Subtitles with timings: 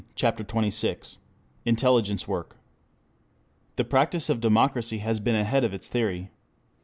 [0.15, 1.19] CHAPTER XXVI
[1.63, 2.57] INTELLIGENCE WORK 1
[3.75, 6.31] THE practice of democracy has been ahead of its theory.